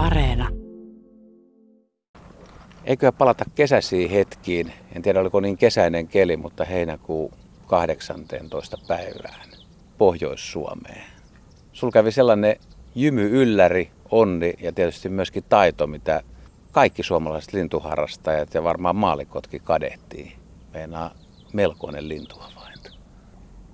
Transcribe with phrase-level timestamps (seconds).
[0.00, 0.48] Areena.
[2.84, 4.72] Eikö palata kesäisiin hetkiin?
[4.96, 7.32] En tiedä oliko niin kesäinen keli, mutta heinäkuu
[7.66, 8.78] 18.
[8.88, 9.48] päivään
[9.98, 11.04] Pohjois-Suomeen.
[11.72, 12.56] Sul kävi sellainen
[12.94, 16.22] jymy ylläri, onni ja tietysti myöskin taito, mitä
[16.72, 20.32] kaikki suomalaiset lintuharrastajat ja varmaan maalikotkin kadehtiin.
[20.74, 21.14] Meinaa
[21.52, 22.90] melkoinen lintuhavainto.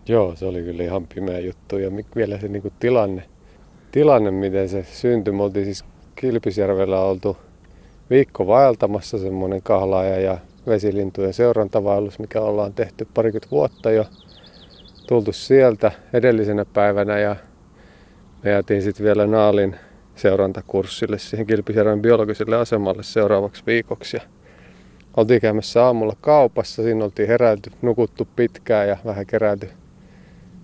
[0.08, 3.22] Joo, se oli kyllä ihan pimeä juttu ja vielä se niinku tilanne,
[3.92, 5.34] tilanne, miten se syntyi.
[5.34, 5.84] Me oltiin siis
[6.16, 7.36] Kilpisjärvellä oltu
[8.10, 14.04] viikko vaeltamassa semmoinen kahlaaja ja vesilintujen seurantavaellus, mikä ollaan tehty parikymmentä vuotta jo.
[15.08, 17.36] Tultu sieltä edellisenä päivänä ja
[18.44, 19.76] me jäätiin sitten vielä Naalin
[20.14, 24.16] seurantakurssille siihen Kilpisjärven biologiselle asemalle seuraavaksi viikoksi.
[24.16, 24.22] Ja
[25.16, 29.70] oltiin käymässä aamulla kaupassa, siinä oltiin heräilty, nukuttu pitkään ja vähän keräilty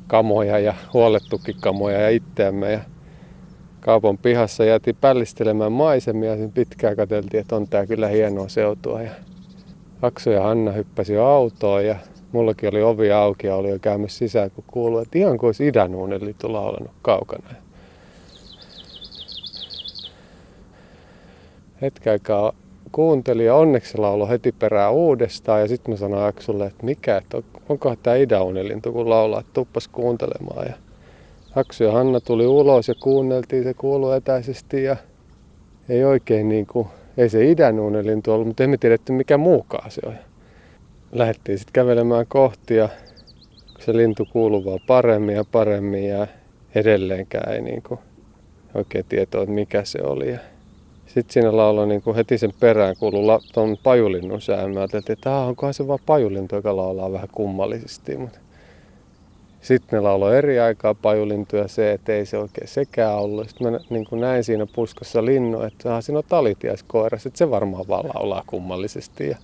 [0.07, 2.73] kamoja ja huolettukin kamoja ja itseämme.
[2.73, 2.80] Ja
[3.83, 9.02] kaupan pihassa jäätiin pällistelemään maisemia, sen pitkään katseltiin, että on tää kyllä hienoa seutua.
[9.02, 9.11] Ja
[10.02, 11.97] Akso ja Hanna hyppäsi autoon ja
[12.33, 15.66] mullakin oli ovi auki ja oli jo käymässä sisään, kun kuului, että ihan kuin olisi
[15.66, 17.49] idänuuneli tulla laulanut kaukana.
[21.83, 22.52] Hetken aikaa
[22.93, 27.43] kuuntelin ja onneksi laulo heti perään uudestaan ja sitten mä sanoin Aksulle, että mikä, että
[27.69, 30.67] onkohan tämä idäunelintu kun laulaa, että tuppas kuuntelemaan.
[30.67, 30.74] Ja
[31.57, 34.97] Aksu ja Hanna tuli ulos ja kuunneltiin, se kuului etäisesti ja
[35.89, 40.15] ei oikein niin kuin, ei se idänuunelintu ollut, mutta emme tiedetty mikä muukaan se on.
[41.13, 42.89] Lähdettiin sitten kävelemään kohti ja
[43.79, 46.27] se lintu kuuluu vaan paremmin ja paremmin ja
[46.75, 48.01] edelleenkään ei niin kuin
[48.75, 50.37] oikein tietoa, että mikä se oli.
[51.07, 54.75] Sitten siinä lauloi niin kuin heti sen perään kuului tuon pajulinnun sään.
[54.75, 58.17] Mä ajattelin, että onkohan se vaan pajulintu, joka laulaa vähän kummallisesti.
[58.17, 58.39] Mutta
[59.63, 63.49] sitten ne lauloi eri aikaa pajulintuja se, että ei se oikein sekään ollut.
[63.49, 67.88] Sitten mä niin kuin näin siinä puskassa linnu, että siinä on talitiaiskoiras, että se varmaan
[67.88, 69.28] vaan laulaa kummallisesti.
[69.28, 69.37] Ja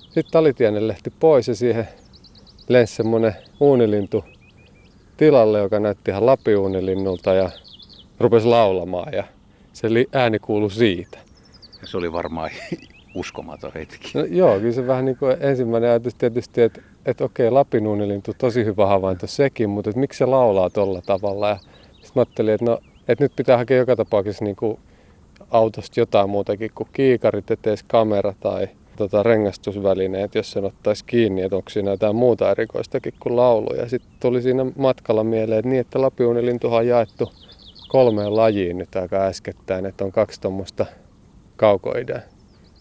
[0.00, 1.88] sitten talitiainen lähti pois ja siihen
[2.68, 4.24] lensi semmoinen uunilintu
[5.16, 7.50] tilalle, joka näytti ihan lapiuunilinnulta ja
[8.20, 9.12] rupesi laulamaan.
[9.12, 9.24] Ja
[9.72, 11.18] se ääni kuului siitä.
[11.80, 12.50] Ja se oli varmaan
[13.14, 14.10] uskomaton hetki.
[14.14, 18.64] No, joo, kyllä se vähän niin kuin ensimmäinen ajatus tietysti, että, että okei, lapinuunilintu, tosi
[18.64, 21.48] hyvä havainto sekin, mutta että miksi se laulaa tuolla tavalla.
[21.48, 21.56] Ja
[21.92, 22.78] sitten mä ajattelin, että, no,
[23.08, 24.78] että nyt pitää hakea joka tapauksessa niin kuin
[25.50, 31.56] autosta jotain muutakin kuin kiikarit, etees kamera tai tota, rengastusvälineet, jos sen ottaisi kiinni, että
[31.56, 33.74] onko siinä jotain muuta erikoistakin kuin laulu.
[33.74, 37.32] Ja sitten tuli siinä matkalla mieleen, että niin, että lapiuunilintuhan on jaettu
[37.88, 40.86] kolmeen lajiin nyt aika äskettäin, että on kaksi tuommoista
[41.56, 42.20] kaukoidea.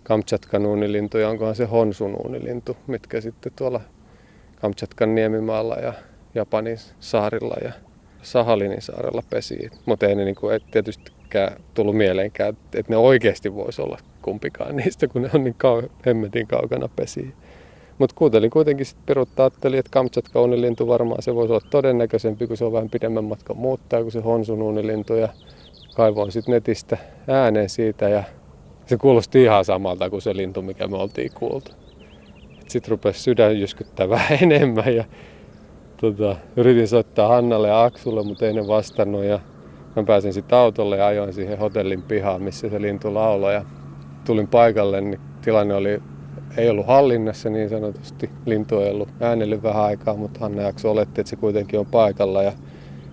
[0.04, 3.82] Kamtsatkan uunilintu ja onkohan se Honsun uunilintu, mitkä sitten tuolla
[4.64, 5.94] Kamtsatkan niemimaalla ja
[6.36, 7.72] Japanin saarilla ja
[8.22, 9.70] Sahalinin saarella pesii.
[9.86, 15.08] Mutta ei ne niinku, et tietystikään tullut mieleenkään, että ne oikeasti voisi olla kumpikaan niistä,
[15.08, 17.34] kun ne on niin kau- hemmetin kaukana pesiin.
[17.98, 22.58] Mutta kuuntelin kuitenkin sitten Pirutta ajatteli, että Kamchatka uunilintu varmaan se voisi olla todennäköisempi, kun
[22.58, 25.14] se on vähän pidemmän matkan muuttaa kuin se Honsun uunilintu.
[25.14, 25.30] Ja
[25.96, 26.98] kaivoin sitten netistä
[27.28, 28.24] ääneen siitä ja
[28.86, 31.83] se kuulosti ihan samalta kuin se lintu, mikä me oltiin kuultu.
[32.68, 35.04] Sitten rupesi sydän jyskyttää vähän enemmän ja
[35.98, 39.24] tota, yritin soittaa Hannalle ja Aksulle, mutta ei ne vastannut.
[39.24, 39.40] Ja
[39.96, 43.54] mä pääsin sitten autolle ja ajoin siihen hotellin pihaan, missä se lintu lauloi.
[43.54, 43.66] Ja
[44.26, 46.02] tulin paikalle, niin tilanne oli
[46.58, 48.30] ei ollut hallinnassa niin sanotusti.
[48.46, 52.44] Lintu ei ollut äänellyt vähän aikaa, mutta Hanna jakso oletti, että se kuitenkin on paikalla
[52.44, 52.52] ja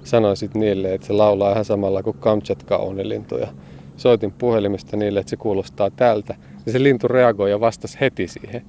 [0.04, 3.38] sanoi sitten niille, että se laulaa ihan samalla kuin Kamchatka lintu.
[3.38, 3.48] Ja
[3.96, 6.34] soitin puhelimesta niille, että se kuulostaa tältä.
[6.66, 8.62] Ja se lintu reagoi ja vastasi heti siihen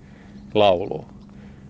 [0.53, 1.05] lauluun.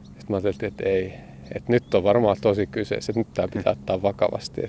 [0.03, 1.13] Sitten mä ajattelin, että ei,
[1.55, 4.61] että nyt on varmaan tosi kyseessä, että nyt tämä pitää ottaa vakavasti.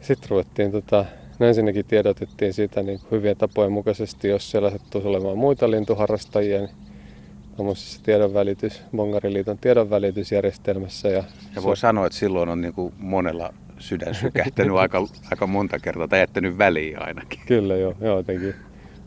[0.00, 1.04] Sitten ruvettiin tota,
[1.38, 6.70] No ensinnäkin tiedotettiin siitä niin hyvien tapojen mukaisesti, jos siellä sattuisi olemaan muita lintuharrastajia, niin
[7.56, 11.08] tuommoisessa tiedonvälitys, Bongariliiton tiedonvälitysjärjestelmässä.
[11.08, 11.24] Ja,
[11.56, 11.80] ja voi se...
[11.80, 16.58] sanoa, että silloin on niin kuin monella sydän sykähtänyt aika, aika monta kertaa tai jättänyt
[16.58, 17.40] väliin ainakin.
[17.46, 18.54] Kyllä joo, joo jotenkin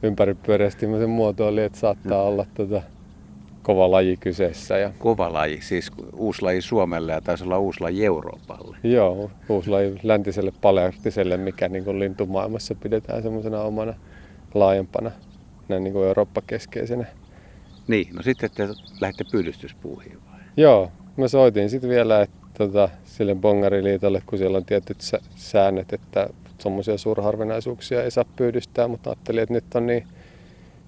[0.04, 2.82] ympäripyöreästi sen muotoili, että saattaa olla tota,
[3.70, 4.78] kova laji kyseessä.
[4.78, 4.92] Ja...
[5.00, 8.78] Kova laji, siis uusi laji Suomelle ja taisi olla uusi laji Euroopalle.
[8.84, 13.94] Joo, uusi laji läntiselle palearktiselle, mikä niin kuin lintumaailmassa pidetään semmoisena omana
[14.54, 15.12] laajempana
[15.68, 17.06] näin niin kuin Eurooppa-keskeisenä
[17.88, 18.68] niin, no sitten te
[19.02, 20.40] lähdette pyydystyspuuhiin vai?
[20.58, 24.98] Joo, mä soitin sitten vielä että, tota, sille Bongariliitolle, kun siellä on tietyt
[25.36, 26.30] säännöt, että
[26.64, 30.08] tuommoisia suurharvinaisuuksia ei saa pyydystää, mutta ajattelin, että nyt on niin,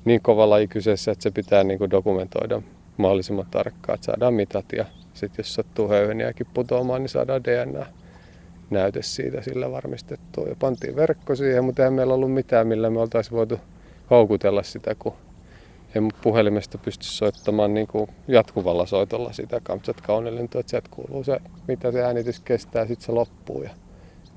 [0.05, 2.61] niin kova laji kyseessä, että se pitää niin kuin dokumentoida
[2.97, 7.85] mahdollisimman tarkkaan, että saadaan mitat ja sitten jos sattuu höyheniäkin putoamaan, niin saadaan DNA.
[8.69, 10.45] näyte siitä sillä varmistettu.
[10.47, 13.59] Ja pantiin verkko siihen, mutta ei meillä ollut mitään, millä me oltaisiin voitu
[14.09, 15.13] houkutella sitä, kun
[15.95, 21.39] ei puhelimesta pysty soittamaan niin kuin jatkuvalla soitolla sitä Kamchatka Onnelintoa, että sieltä kuuluu se,
[21.67, 23.69] mitä se äänitys kestää, sitten se loppuu ja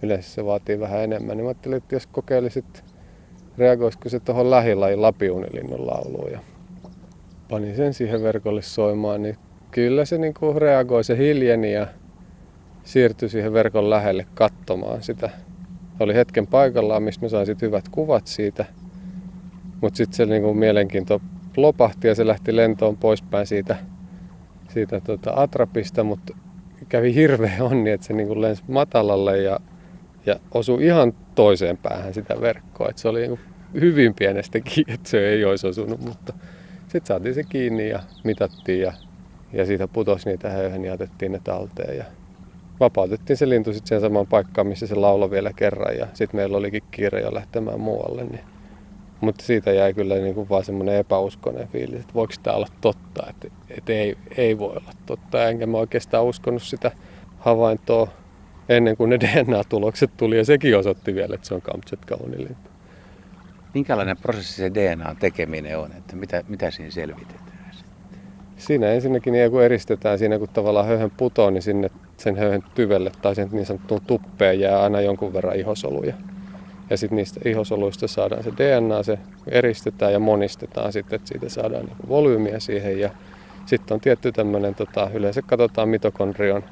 [0.02, 1.36] yleensä se vaatii vähän enemmän.
[1.36, 2.84] Niin mä ajattelin, että jos kokeilisit,
[3.58, 6.40] reagoisiko se tuohon lähilajin lapiunilinnun lauluun ja
[7.50, 9.36] panin sen siihen verkolle soimaan, niin
[9.70, 11.86] kyllä se niin kuin reagoi, se hiljeni ja
[12.84, 15.30] siirtyi siihen verkon lähelle katsomaan sitä.
[16.00, 18.64] Oli hetken paikallaan, missä mä sain hyvät kuvat siitä.
[19.80, 21.20] Mutta sitten se niinku mielenkiinto
[21.56, 23.76] lopahti ja se lähti lentoon poispäin siitä,
[24.68, 26.36] siitä tota Atrapista, mutta
[26.88, 29.60] kävi hirveä onni, että se niinku lensi matalalle ja,
[30.26, 32.88] ja osui ihan toiseen päähän sitä verkkoa.
[32.88, 33.38] Et se oli niinku
[33.80, 36.32] hyvin pienestä että se ei olisi osunut, mutta
[36.82, 38.92] sitten saatiin se kiinni ja mitattiin ja,
[39.52, 41.96] ja siitä putosi niitä höyhen ja otettiin ne talteen.
[41.96, 42.04] Ja
[42.80, 46.56] vapautettiin se lintu sitten sen samaan paikkaan, missä se lauloi vielä kerran ja sitten meillä
[46.56, 48.24] olikin kiire jo lähtemään muualle.
[48.24, 48.44] Niin.
[49.20, 53.26] Mutta siitä jäi kyllä niin kuin vaan semmoinen epäuskonen fiilis, että voiko tämä olla totta,
[53.30, 53.48] että,
[53.78, 55.48] että ei, ei voi olla totta.
[55.48, 56.90] Enkä mä oikeastaan uskonut sitä
[57.38, 58.08] havaintoa
[58.68, 62.70] ennen kuin ne DNA-tulokset tuli ja sekin osoitti vielä, että se on Kamchatka unilintu.
[63.74, 67.54] Minkälainen prosessi se DNA tekeminen on, että mitä, mitä siinä selvitetään?
[68.56, 73.10] Siinä ensinnäkin niin kun eristetään siinä, kun tavallaan höyhen putoo, niin sinne sen höyhen tyvelle
[73.22, 76.14] tai sen niin sanottuun tuppeen jää aina jonkun verran ihosoluja.
[76.90, 79.18] Ja sitten niistä ihosoluista saadaan se DNA, se
[79.48, 83.00] eristetään ja monistetaan sitten, että siitä saadaan niin volyymiä siihen.
[83.00, 83.10] Ja
[83.66, 86.64] sitten on tietty tämmöinen, tota, yleensä katsotaan mitokondrion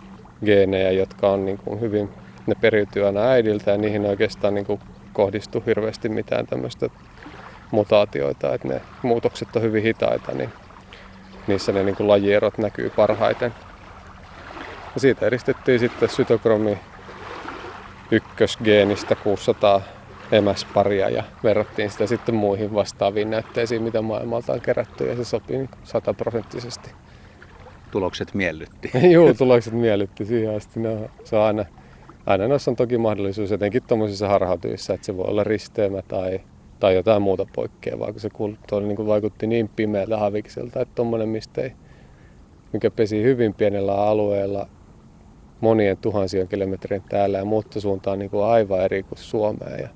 [0.44, 2.08] geenejä, jotka on niin kuin hyvin,
[2.46, 4.80] ne periytyy aina äidiltä ja niihin oikeastaan niin kuin
[5.12, 6.88] kohdistu hirveästi mitään tämmöistä
[7.70, 10.50] mutaatioita, että ne muutokset on hyvin hitaita, niin
[11.46, 13.54] niissä ne niin kuin lajierot näkyy parhaiten.
[14.94, 16.78] Ja siitä eristettiin sitten sytokromi
[18.10, 19.80] ykkösgeenistä 600
[20.32, 25.68] emäsparia ja verrattiin sitä sitten muihin vastaaviin näytteisiin, mitä maailmalta on kerätty ja se sopii
[25.84, 27.01] sataprosenttisesti.
[27.92, 28.90] Tulokset miellytti.
[29.12, 30.80] Joo, tulokset miellytti siihen asti.
[30.80, 31.64] No, se on aina,
[32.26, 36.40] aina noissa on toki mahdollisuus etenkin tuommoisissa harhautuvissa, että se voi olla risteemä tai,
[36.80, 41.62] tai jotain muuta poikkeavaa, kun se kulttuuri niin vaikutti niin pimeältä havikselta, että tuommoinen, mistä
[41.62, 41.72] ei,
[42.72, 44.68] mikä pesi hyvin pienellä alueella
[45.60, 49.80] monien tuhansien kilometrien täällä ja muuttosuunta on niin kuin aivan eri kuin Suomeen.
[49.80, 49.88] Ja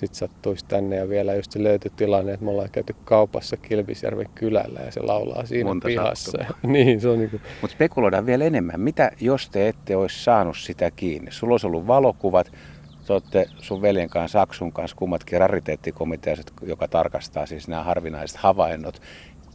[0.00, 4.28] sitten sattuisi tänne ja vielä just se löytyi tilanne, että me ollaan käyty kaupassa Kilpisjärven
[4.34, 6.44] kylällä ja se laulaa siinä Monta pihassa.
[6.62, 7.42] niin, se on niin kuin...
[7.60, 8.80] Mutta spekuloidaan vielä enemmän.
[8.80, 11.32] Mitä jos te ette olisi saanut sitä kiinni?
[11.32, 12.52] Sulla olisi ollut valokuvat,
[13.06, 19.02] te olette sun veljen kanssa, Saksun kanssa, kummatkin rariteettikomiteassa, joka tarkastaa siis nämä harvinaiset havainnot.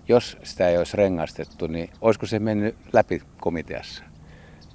[0.07, 4.03] Jos sitä ei olisi rengastettu, niin olisiko se mennyt läpi komiteassa?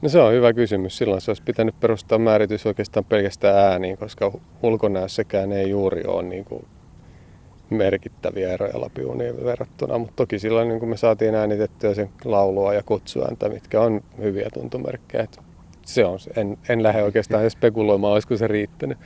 [0.03, 0.99] No se on hyvä kysymys.
[0.99, 4.33] Silloin se olisi pitänyt perustaa määritys oikeastaan pelkästään ääniin, koska
[4.63, 6.67] ulkonäössäkään ei juuri ole niin kuin
[7.71, 9.99] merkittäviä eroja lapiuniin verrattuna.
[9.99, 14.49] Mutta toki silloin niin kun me saatiin äänitettyä sen laulua ja kutsuääntä, mitkä on hyviä
[14.55, 15.27] tuntomerkkejä.
[15.87, 18.99] se on, en, en lähde oikeastaan spekuloimaan, olisiko se riittänyt.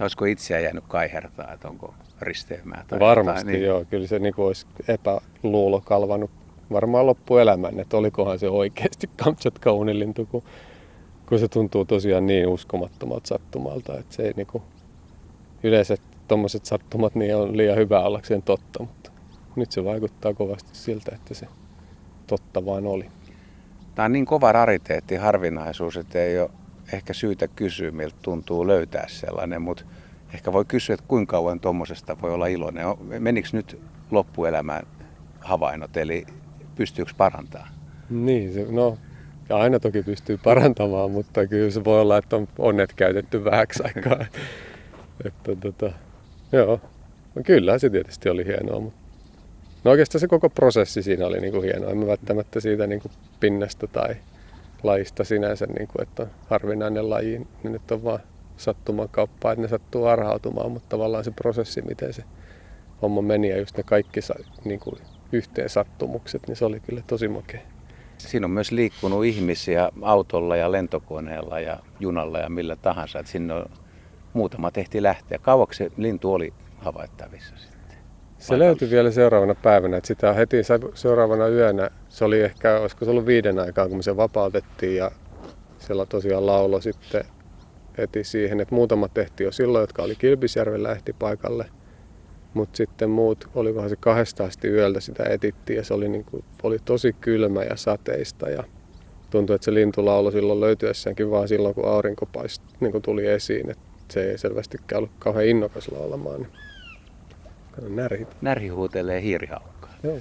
[0.00, 3.64] Olisiko itseä jäänyt kaihertaa, että onko risteymää tai Varmasti jotain, niin...
[3.64, 6.30] joo, kyllä se niin olisi epäluulo kalvanut
[6.72, 10.42] varmaan loppuelämän, että olikohan se oikeasti Kamchatka unilintu, kun,
[11.28, 14.62] kun se tuntuu tosiaan niin uskomattomalta sattumalta, että se ei niinku,
[15.62, 15.96] yleensä
[16.28, 19.10] tuommoiset sattumat niin on liian hyvä ollakseen totta, mutta
[19.56, 21.46] nyt se vaikuttaa kovasti siltä, että se
[22.26, 23.06] totta vaan oli.
[23.94, 26.50] Tämä on niin kova rariteetti, harvinaisuus, että ei ole
[26.92, 29.84] ehkä syytä kysyä, miltä tuntuu löytää sellainen, mutta
[30.34, 32.86] ehkä voi kysyä, että kuinka kauan tuommoisesta voi olla iloinen.
[33.18, 33.80] Menikö nyt
[34.10, 34.86] loppuelämään
[35.40, 36.26] havainnot, eli
[36.76, 37.70] pystyykö parantamaan?
[38.10, 38.98] Niin, se, no
[39.48, 43.82] ja aina toki pystyy parantamaan, mutta kyllä se voi olla, että on onnet käytetty vähäksi
[43.84, 44.26] aikaa.
[45.26, 45.92] että, tota,
[46.52, 46.80] joo,
[47.34, 49.00] no, kyllä se tietysti oli hienoa, mutta
[49.84, 51.90] no oikeastaan se koko prosessi siinä oli niinku hienoa.
[51.90, 54.16] En välttämättä siitä niinku pinnasta tai
[54.82, 58.20] lajista sinänsä, niinku, että on harvinainen laji, niin nyt on vaan
[58.56, 62.24] sattuman kauppaa, että ne sattuu arhautumaan, mutta tavallaan se prosessi, miten se
[63.02, 64.20] homma meni ja just ne kaikki
[64.64, 64.98] niin kuin
[65.32, 67.60] yhteen sattumukset, niin se oli kyllä tosi makea.
[68.18, 73.18] Siinä on myös liikkunut ihmisiä autolla ja lentokoneella ja junalla ja millä tahansa.
[73.18, 73.66] Että sinne on,
[74.32, 75.38] muutama tehti lähteä.
[75.38, 77.96] Kauaksi se lintu oli havaittavissa sitten?
[78.38, 79.96] Se löytyi vielä seuraavana päivänä.
[79.96, 80.56] Että sitä heti
[80.94, 85.10] seuraavana yönä, se oli ehkä, olisiko se ollut viiden aikaa, kun me se vapautettiin ja
[85.78, 87.24] siellä tosiaan laulo sitten
[87.98, 91.66] heti siihen, että muutama tehti jo silloin, jotka oli Kilpisjärvellä ehti paikalle.
[92.56, 96.44] Mutta sitten muut, olikohan se kahdesta asti yöltä sitä etittiin ja se oli, niin kuin,
[96.62, 98.64] oli tosi kylmä ja sateista ja
[99.30, 103.26] tuntui, että se lintu lauloi silloin löytyessäänkin vaan silloin, kun aurinko paist, niin kuin tuli
[103.26, 103.70] esiin.
[103.70, 106.46] Että se ei selvästikään ollut kauhean innokas laulamaan.
[107.88, 108.26] Närhi.
[108.40, 109.94] Närhi huutelee hiirihaukkaa.
[110.02, 110.18] Joo.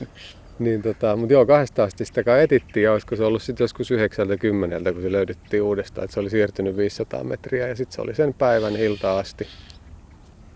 [0.58, 3.90] niin tota, mutta joo, kahdesta asti sitä kai etittiin ja olisiko se ollut sitten joskus
[3.90, 8.14] 90, kun se löydettiin uudestaan, että se oli siirtynyt 500 metriä ja sitten se oli
[8.14, 9.46] sen päivän ilta asti.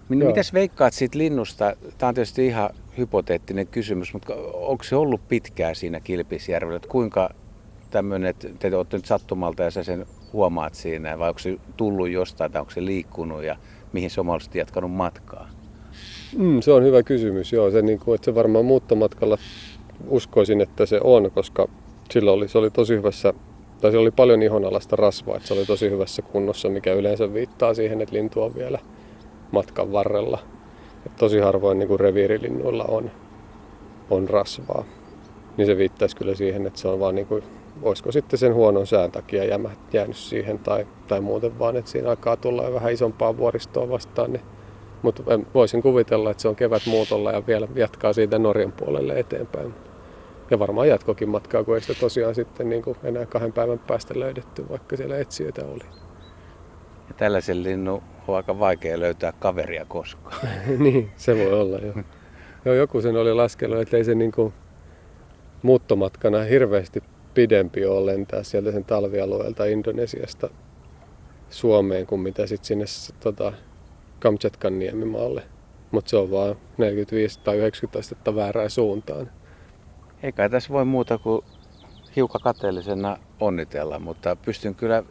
[0.09, 1.77] Mitäs veikkaat siitä linnusta?
[1.99, 6.77] Tämä on tietysti ihan hypoteettinen kysymys, mutta onko se ollut pitkää siinä Kilpisjärvellä?
[6.77, 7.31] Että kuinka
[7.91, 12.09] tämmöinen, että te olette nyt sattumalta ja sä sen huomaat siinä, vai onko se tullut
[12.09, 13.57] jostain tai onko se liikkunut ja
[13.93, 15.51] mihin se on mahdollisesti jatkanut matkaa?
[16.39, 17.71] Mm, se on hyvä kysymys, joo.
[17.71, 19.39] Se, niin kuin, että se varmaan muuttomatkalla
[20.09, 21.69] uskoisin, että se on, koska
[22.11, 23.35] sillä oli, se oli tosi hyvässä,
[23.81, 27.75] tai se oli paljon ihonalasta rasvaa, että se oli tosi hyvässä kunnossa, mikä yleensä viittaa
[27.75, 28.79] siihen, että lintu on vielä
[29.53, 30.39] matkan varrella.
[31.07, 33.11] Et tosi harvoin niin reviirilinnuilla on,
[34.11, 34.85] on rasvaa.
[35.57, 37.43] Niin se viittaisi kyllä siihen, että se on vaan niin kuin,
[37.83, 42.09] olisiko sitten sen huonon sään takia jämä, jäänyt siihen tai, tai muuten vaan, että siinä
[42.09, 44.33] alkaa tulla vähän isompaa vuoristoa vastaan.
[44.33, 44.45] Niin,
[45.03, 45.23] mutta
[45.55, 49.75] voisin kuvitella, että se on kevät muutolla ja vielä jatkaa siitä Norjan puolelle eteenpäin.
[50.51, 54.21] Ja varmaan jatkokin matkaa, kun ei sitä tosiaan sitten niin kuin enää kahden päivän päästä
[54.21, 55.85] löydetty, vaikka siellä etsijöitä oli.
[57.09, 60.49] Ja tällaisen linnun on aika vaikea löytää kaveria koskaan.
[60.79, 61.95] niin, se voi olla jo.
[62.65, 64.53] Joo, joku sen oli laskenut, että ei se niin kuin
[65.63, 67.03] muuttomatkana hirveästi
[67.35, 70.51] pidempi ole lentää sieltä sen talvialueelta Indonesiasta
[71.51, 72.85] Suomeen kuin mitä sitten sinne
[73.21, 73.53] tota,
[74.19, 75.43] Kamchatkan niemimaalle.
[75.91, 79.31] Mutta se on vaan 45 tai 90 astetta väärään suuntaan.
[80.23, 81.43] Eikä tässä voi muuta kuin
[82.17, 85.03] hiukan kateellisena onnitella, mutta pystyn kyllä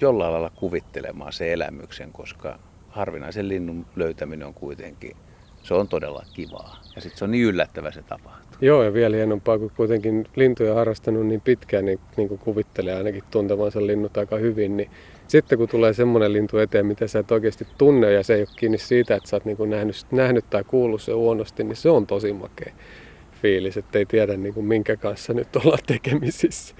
[0.00, 5.16] jollain lailla kuvittelemaan se elämyksen, koska harvinaisen linnun löytäminen on kuitenkin,
[5.62, 6.80] se on todella kivaa.
[6.96, 8.58] Ja sitten se on niin yllättävä se tapahtuu.
[8.60, 13.24] Joo, ja vielä hienompaa, kun kuitenkin lintuja harrastanut niin pitkään, niin, niin kuin kuvittelee ainakin
[13.30, 14.90] tuntevansa linnut aika hyvin, niin
[15.28, 18.48] sitten kun tulee semmoinen lintu eteen, mitä sä et oikeasti tunne ja se ei ole
[18.56, 22.06] kiinni siitä, että sä oot niin nähnyt, nähnyt tai kuullut se huonosti, niin se on
[22.06, 22.72] tosi makea
[23.42, 26.74] fiilis, että ei tiedä niin kuin minkä kanssa nyt ollaan tekemisissä.